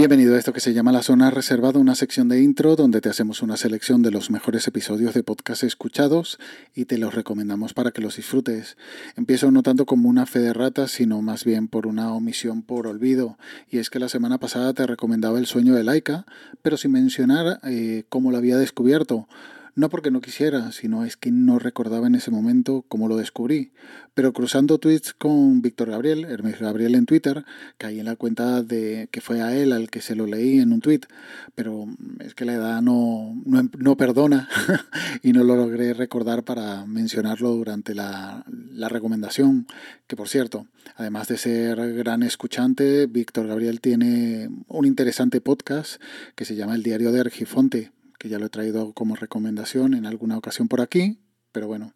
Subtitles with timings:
[0.00, 3.10] Bienvenido a esto que se llama La Zona Reservada, una sección de intro donde te
[3.10, 6.38] hacemos una selección de los mejores episodios de podcast escuchados
[6.74, 8.78] y te los recomendamos para que los disfrutes.
[9.18, 12.86] Empiezo no tanto como una fe de ratas, sino más bien por una omisión por
[12.86, 13.36] olvido.
[13.68, 16.24] Y es que la semana pasada te recomendaba El sueño de Laika,
[16.62, 19.28] pero sin mencionar eh, cómo lo había descubierto.
[19.74, 23.72] No porque no quisiera, sino es que no recordaba en ese momento cómo lo descubrí.
[24.14, 27.44] Pero cruzando tweets con Víctor Gabriel, Hermes Gabriel en Twitter,
[27.78, 30.72] caí en la cuenta de que fue a él al que se lo leí en
[30.72, 31.02] un tweet.
[31.54, 31.86] Pero
[32.18, 34.48] es que la edad no, no, perdona
[35.22, 39.66] y no lo logré recordar para mencionarlo durante la, la recomendación.
[40.08, 46.02] Que por cierto, además de ser gran escuchante, Víctor Gabriel tiene un interesante podcast
[46.34, 50.04] que se llama El Diario de Argifonte que ya lo he traído como recomendación en
[50.04, 51.18] alguna ocasión por aquí,
[51.52, 51.94] pero bueno,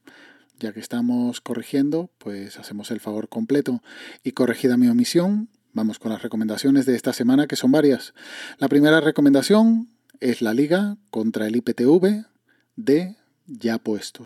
[0.59, 3.83] ya que estamos corrigiendo, pues hacemos el favor completo.
[4.23, 8.15] Y corregida mi omisión, vamos con las recomendaciones de esta semana, que son varias.
[8.57, 12.25] La primera recomendación es la liga contra el IPTV
[12.77, 14.25] de Ya Puestos.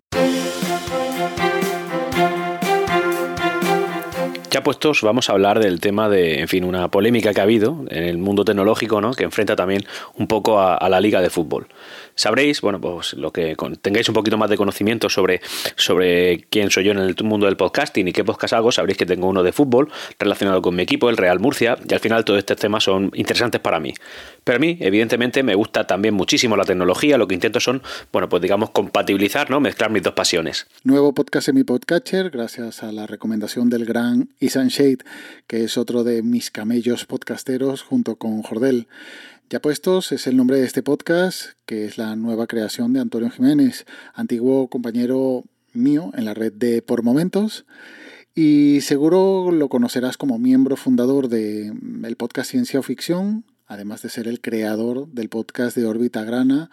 [4.51, 7.85] Ya puestos, vamos a hablar del tema de, en fin, una polémica que ha habido
[7.89, 9.13] en el mundo tecnológico, ¿no?
[9.13, 11.67] Que enfrenta también un poco a, la liga de fútbol.
[12.15, 15.41] Sabréis, bueno, pues lo que tengáis un poquito más de conocimiento sobre,
[15.75, 19.05] sobre quién soy yo en el mundo del podcasting y qué podcast hago, sabréis que
[19.05, 22.39] tengo uno de fútbol relacionado con mi equipo, el Real Murcia, y al final todos
[22.39, 23.93] estos temas son interesantes para mí.
[24.49, 28.29] Pero a mí, evidentemente, me gusta también muchísimo la tecnología, lo que intento son, bueno,
[28.29, 29.59] pues digamos, compatibilizar, ¿no?
[29.59, 30.65] Mezclar mis dos pasiones.
[30.83, 35.05] Nuevo podcast en mi podcatcher, gracias a la recomendación del gran Isan Shade,
[35.45, 38.87] que es otro de mis camellos podcasteros junto con Jordel.
[39.51, 43.29] Ya puestos es el nombre de este podcast, que es la nueva creación de Antonio
[43.29, 47.65] Jiménez, antiguo compañero mío en la red de Por Momentos.
[48.33, 51.73] Y seguro lo conocerás como miembro fundador del
[52.03, 56.71] el podcast Ciencia o Ficción, además de ser el creador del podcast de Órbita Grana,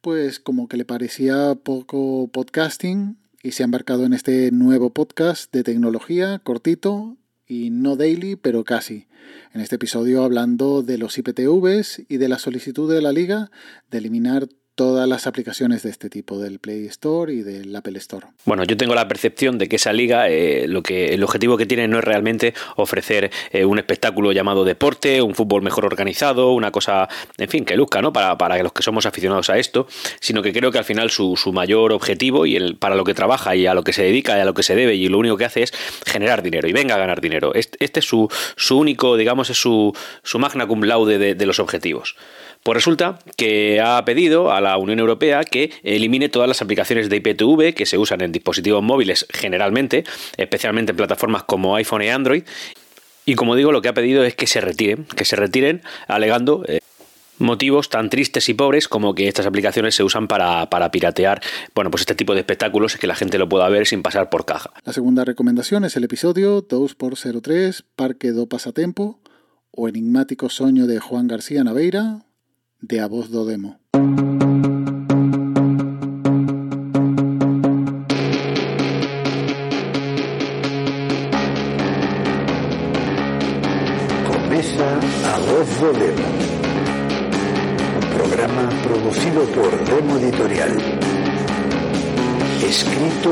[0.00, 5.52] pues como que le parecía poco podcasting y se ha embarcado en este nuevo podcast
[5.52, 9.06] de tecnología cortito y no daily, pero casi.
[9.52, 13.50] En este episodio hablando de los IPTVs y de la solicitud de la liga
[13.90, 14.48] de eliminar
[14.80, 18.28] todas las aplicaciones de este tipo del Play Store y del Apple Store.
[18.46, 21.66] Bueno, yo tengo la percepción de que esa liga, eh, lo que el objetivo que
[21.66, 26.70] tiene no es realmente ofrecer eh, un espectáculo llamado deporte, un fútbol mejor organizado, una
[26.70, 28.14] cosa, en fin, que luzca, ¿no?
[28.14, 29.86] Para, para los que somos aficionados a esto,
[30.18, 33.12] sino que creo que al final su, su mayor objetivo y el, para lo que
[33.12, 35.18] trabaja y a lo que se dedica y a lo que se debe y lo
[35.18, 35.74] único que hace es
[36.06, 37.52] generar dinero y venga a ganar dinero.
[37.52, 41.44] Este, este es su, su único, digamos, es su, su magna cum laude de, de
[41.44, 42.16] los objetivos.
[42.62, 47.16] Pues resulta que ha pedido a la Unión Europea que elimine todas las aplicaciones de
[47.16, 50.04] IPTV que se usan en dispositivos móviles generalmente,
[50.36, 52.42] especialmente en plataformas como iPhone y Android.
[53.26, 56.64] Y como digo, lo que ha pedido es que se retiren, que se retiren alegando
[56.66, 56.80] eh,
[57.40, 61.40] motivos tan tristes y pobres como que estas aplicaciones se usan para, para, piratear,
[61.74, 64.44] bueno, pues este tipo de espectáculos que la gente lo pueda ver sin pasar por
[64.44, 64.70] caja.
[64.84, 69.20] La segunda recomendación es el episodio 2x03 Parque do Pasatempo
[69.70, 72.26] o Enigmático Soño de Juan García Naveira,
[72.80, 73.78] de A Voz do Demo.
[85.60, 85.68] Voz
[87.98, 90.74] un programa producido por Demo Editorial,
[92.66, 93.30] escrito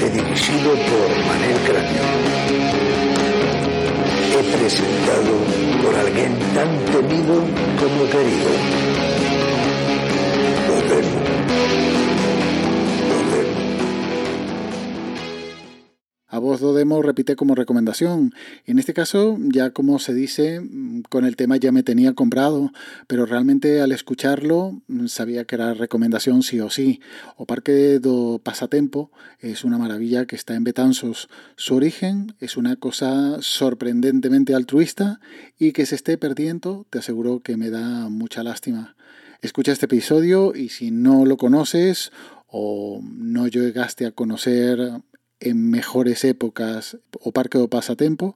[0.00, 2.56] e dirigido por Manel Cráneo
[4.52, 5.32] presentado
[5.82, 7.44] por alguien tan temido
[7.78, 9.05] como querido.
[16.46, 18.30] Voz do demo repite como recomendación.
[18.64, 20.62] En este caso, ya como se dice,
[21.10, 22.70] con el tema ya me tenía comprado,
[23.08, 27.00] pero realmente al escucharlo sabía que era recomendación sí o sí.
[27.36, 29.10] O Parque do Pasatempo
[29.40, 31.28] es una maravilla que está en Betanzos.
[31.56, 35.18] Su origen es una cosa sorprendentemente altruista
[35.58, 38.94] y que se esté perdiendo, te aseguro que me da mucha lástima.
[39.42, 42.12] Escucha este episodio y si no lo conoces
[42.46, 45.02] o no llegaste a conocer
[45.46, 48.34] en mejores épocas o parque do pasatempo,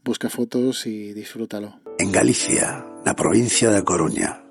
[0.00, 1.84] busca fotos e disfrútalo.
[2.00, 4.48] En Galicia, na provincia da Coruña,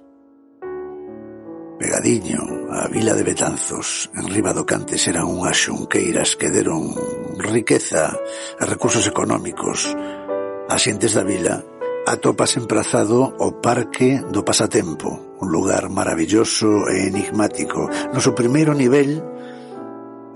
[1.78, 2.42] Pegadiño,
[2.74, 6.94] a vila de Betanzos, en riba do Cantes eran unhas xunqueiras que deron
[7.38, 8.18] riqueza
[8.58, 9.94] e recursos económicos
[10.70, 11.62] a xentes da vila
[12.08, 17.86] atopas emprazado o Parque do Pasatempo, un lugar maravilloso e enigmático.
[18.10, 19.22] No seu primeiro nivel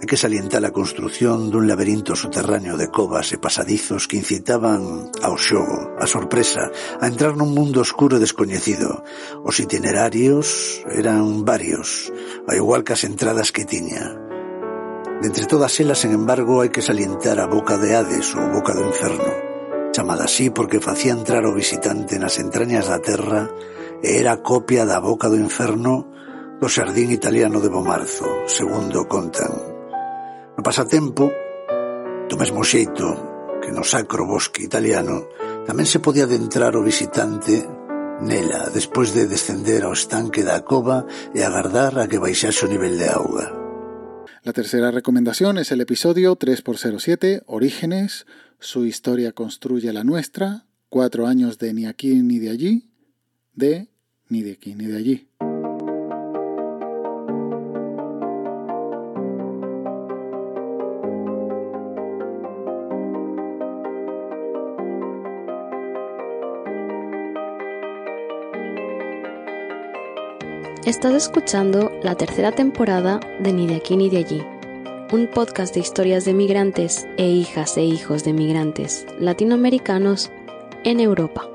[0.01, 5.38] Hai que salientar a construción dun laberinto subterráneo de covas e pasadizos que incitaban ao
[5.38, 9.06] xogo, a sorpresa, a entrar nun mundo oscuro e descoñecido.
[9.45, 12.09] Os itinerarios eran varios,
[12.50, 14.18] ao igual que as entradas que tiña.
[15.21, 18.74] De entre todas elas, sen embargo, hai que salientar a boca de Hades ou boca
[18.74, 19.30] do inferno,
[19.94, 23.53] chamada así porque facía entrar o visitante nas entrañas da terra
[24.01, 26.09] e era copia da boca do inferno
[26.57, 29.81] do xardín italiano de Bomarzo, segundo contan.
[30.62, 31.25] No pasatempo,
[32.30, 35.25] do mesmo xeito que no sacro bosque italiano,
[35.66, 37.66] tamén se podía adentrar o visitante
[38.22, 42.94] nela despois de descender ao estanque da cova e agardar a que baixase o nivel
[43.02, 43.50] de auga.
[44.46, 48.30] La tercera recomendación es el episodio 3x07, Orígenes,
[48.62, 52.94] su historia construye la nuestra, cuatro años de ni aquí ni de allí,
[53.58, 53.90] de
[54.30, 55.18] ni de aquí ni de allí.
[70.86, 74.42] Estás escuchando la tercera temporada de Ni de aquí ni de allí,
[75.12, 80.31] un podcast de historias de migrantes e hijas e hijos de migrantes latinoamericanos
[80.83, 81.48] en Europa.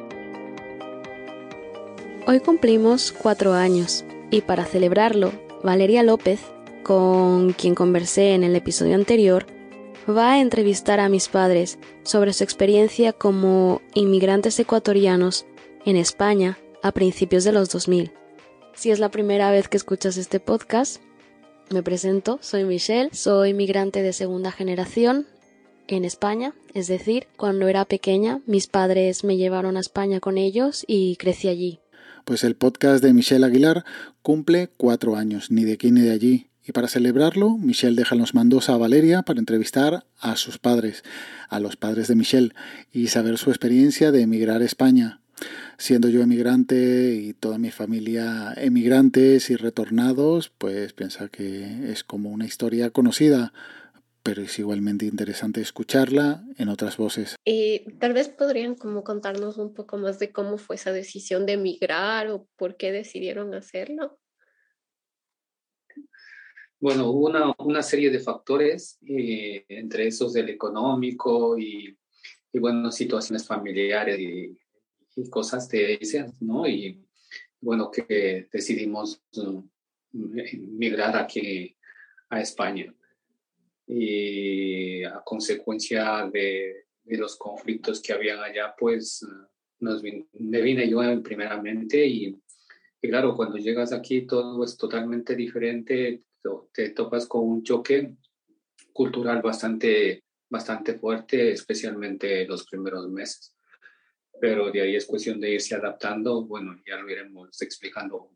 [2.28, 5.32] Hoy cumplimos cuatro años y para celebrarlo,
[5.64, 6.38] Valeria López,
[6.84, 9.44] con quien conversé en el episodio anterior,
[10.08, 15.46] va a entrevistar a mis padres sobre su experiencia como inmigrantes ecuatorianos
[15.84, 18.12] en España a principios de los 2000.
[18.76, 21.00] Si es la primera vez que escuchas este podcast,
[21.70, 25.26] me presento, soy Michelle, soy migrante de segunda generación
[25.88, 30.84] en España, es decir, cuando era pequeña mis padres me llevaron a España con ellos
[30.86, 31.80] y crecí allí.
[32.26, 33.86] Pues el podcast de Michelle Aguilar
[34.20, 36.50] cumple cuatro años, ni de aquí ni de allí.
[36.62, 41.02] Y para celebrarlo, Michelle deja los mandos a Valeria para entrevistar a sus padres,
[41.48, 42.52] a los padres de Michelle,
[42.92, 45.22] y saber su experiencia de emigrar a España
[45.78, 52.30] siendo yo emigrante y toda mi familia emigrantes y retornados, pues piensa que es como
[52.30, 53.52] una historia conocida,
[54.22, 57.36] pero es igualmente interesante escucharla en otras voces.
[57.44, 61.52] Y tal vez podrían como contarnos un poco más de cómo fue esa decisión de
[61.52, 64.18] emigrar o por qué decidieron hacerlo.
[66.78, 71.96] Bueno, hubo una, una serie de factores, eh, entre esos del económico y,
[72.52, 74.58] y bueno, situaciones familiares y
[75.24, 76.66] cosas de esas, ¿no?
[76.66, 77.04] Y
[77.60, 79.62] bueno, que decidimos uh,
[80.12, 81.76] migrar aquí
[82.28, 82.94] a España.
[83.86, 89.46] Y a consecuencia de, de los conflictos que habían allá, pues uh,
[89.80, 92.36] nos me vine yo primeramente y,
[93.00, 96.22] y, claro, cuando llegas aquí todo es totalmente diferente,
[96.72, 98.16] te topas con un choque
[98.92, 103.55] cultural bastante, bastante fuerte, especialmente los primeros meses
[104.40, 106.44] pero de ahí es cuestión de irse adaptando.
[106.44, 108.30] Bueno, ya lo iremos explicando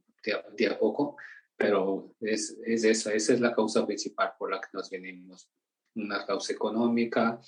[0.56, 1.16] de a, poco,
[1.56, 5.48] pero es, es, esa, esa es la causa principal por la que nos venimos.
[5.94, 7.40] Una causa económica,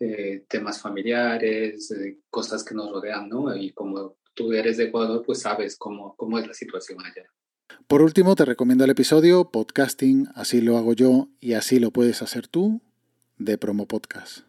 [0.00, 3.54] eh, temas familiares, eh, cosas que nos rodean, ¿no?
[3.56, 7.26] Y como tú eres de Ecuador, pues sabes cómo, cómo es la situación allá.
[7.86, 12.22] Por último, te recomiendo el episodio Podcasting, así lo hago yo y así lo puedes
[12.22, 12.82] hacer tú,
[13.38, 14.46] de Promo Podcast.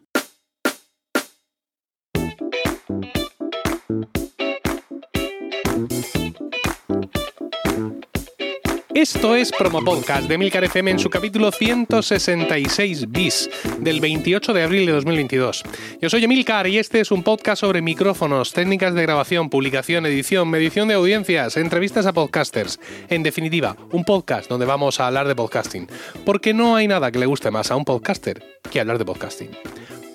[8.94, 14.62] Esto es Promo Podcast de Milcar FM en su capítulo 166 bis del 28 de
[14.62, 15.62] abril de 2022.
[16.02, 20.50] Yo soy Emilcar y este es un podcast sobre micrófonos, técnicas de grabación, publicación, edición,
[20.50, 22.78] medición de audiencias, entrevistas a podcasters.
[23.08, 25.88] En definitiva, un podcast donde vamos a hablar de podcasting.
[26.26, 29.50] Porque no hay nada que le guste más a un podcaster que hablar de podcasting.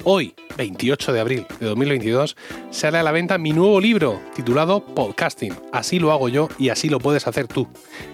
[0.05, 2.35] Hoy, 28 de abril de 2022,
[2.71, 5.53] sale a la venta mi nuevo libro titulado Podcasting.
[5.71, 7.69] Así lo hago yo y así lo puedes hacer tú.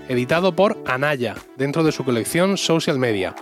[0.08, 3.34] Editado por Anaya, dentro de su colección Social Media.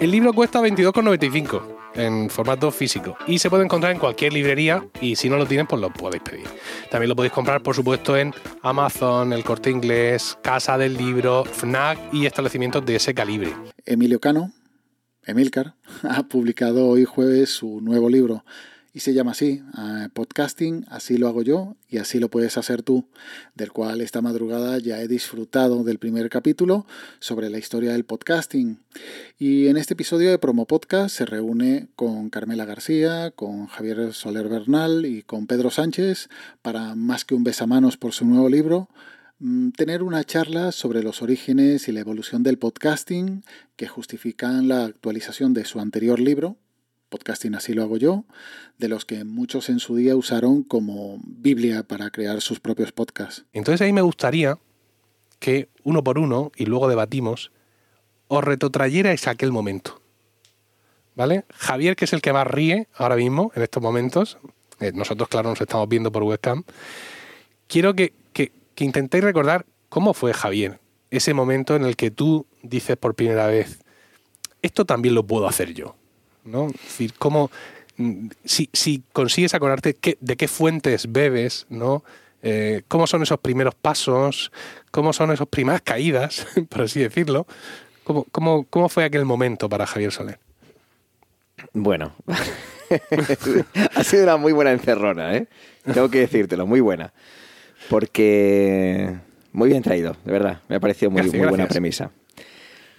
[0.00, 1.60] El libro cuesta 22,95
[1.94, 5.66] en formato físico y se puede encontrar en cualquier librería y si no lo tienen
[5.66, 6.46] pues lo podéis pedir.
[6.92, 11.98] También lo podéis comprar por supuesto en Amazon, El Corte Inglés, Casa del Libro, FNAC
[12.12, 13.52] y establecimientos de ese calibre.
[13.84, 14.52] Emilio Cano,
[15.28, 18.44] Emilcar, ha publicado hoy jueves su nuevo libro
[18.94, 22.82] y se llama así, eh, Podcasting, así lo hago yo y así lo puedes hacer
[22.82, 23.04] tú,
[23.54, 26.86] del cual esta madrugada ya he disfrutado del primer capítulo
[27.20, 28.80] sobre la historia del podcasting.
[29.38, 34.48] Y en este episodio de Promo Podcast se reúne con Carmela García, con Javier Soler
[34.48, 36.28] Bernal y con Pedro Sánchez
[36.62, 38.88] para más que un besamanos por su nuevo libro,
[39.76, 43.44] tener una charla sobre los orígenes y la evolución del podcasting
[43.76, 46.56] que justifican la actualización de su anterior libro,
[47.08, 48.24] Podcasting así lo hago yo,
[48.76, 53.46] de los que muchos en su día usaron como Biblia para crear sus propios podcasts.
[53.52, 54.58] Entonces ahí me gustaría
[55.38, 57.50] que uno por uno, y luego debatimos,
[58.26, 60.02] os retrotrayerais a aquel momento.
[61.14, 61.46] ¿Vale?
[61.54, 64.38] Javier, que es el que más ríe ahora mismo, en estos momentos,
[64.78, 66.64] eh, nosotros, claro, nos estamos viendo por webcam,
[67.66, 68.12] quiero que,
[68.78, 70.78] que, intentéis recordar cómo fue Javier,
[71.10, 73.80] ese momento en el que tú dices por primera vez,
[74.62, 75.96] esto también lo puedo hacer yo.
[76.44, 76.68] ¿no?
[77.18, 77.50] Cómo,
[77.96, 82.04] mm, si, si consigues acordarte de qué fuentes bebes, ¿no?
[82.42, 84.52] Eh, cómo son esos primeros pasos,
[84.92, 87.46] cómo son esas primeras caídas, por así decirlo.
[88.04, 90.38] ¿Cómo, cómo, cómo fue aquel momento para Javier Soler?
[91.72, 92.14] Bueno,
[93.94, 95.48] ha sido una muy buena encerrona, ¿eh?
[95.92, 97.12] Tengo que decírtelo, muy buena.
[97.90, 99.16] Porque
[99.52, 100.60] muy bien traído, de verdad.
[100.68, 102.10] Me ha parecido muy, muy buena premisa.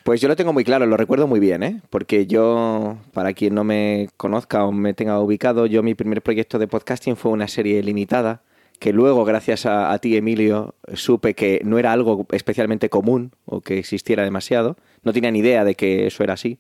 [0.04, 1.82] Pues yo lo tengo muy claro, lo recuerdo muy bien, ¿eh?
[1.90, 6.58] Porque yo, para quien no me conozca o me tenga ubicado, yo mi primer proyecto
[6.58, 8.42] de podcasting fue una serie limitada
[8.80, 13.78] que luego, gracias a, ti, Emilio, supe que no era algo especialmente común o que
[13.78, 14.78] existiera demasiado.
[15.04, 16.60] No tenía ni idea de que eso era así.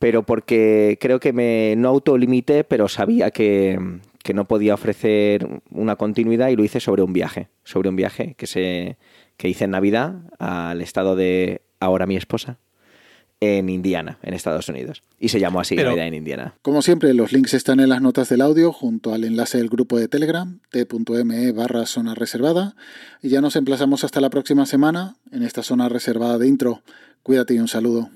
[0.00, 3.78] Pero porque creo que me no autolimité, pero sabía que,
[4.22, 7.48] que no podía ofrecer una continuidad y lo hice sobre un viaje.
[7.64, 8.98] Sobre un viaje que, se,
[9.36, 12.58] que hice en Navidad al estado de ahora mi esposa
[13.40, 15.02] en Indiana, en Estados Unidos.
[15.18, 16.54] Y se llamó así, Navidad en Indiana.
[16.60, 19.98] Como siempre, los links están en las notas del audio junto al enlace del grupo
[19.98, 22.76] de Telegram, t.me barra zona reservada.
[23.22, 26.82] Y ya nos emplazamos hasta la próxima semana en esta zona reservada de intro.
[27.22, 28.10] Cuídate y un saludo.